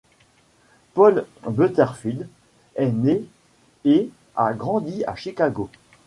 [0.95, 2.27] Paul Butterfield
[2.75, 3.23] est né
[3.85, 5.69] et a grandi à Chicago.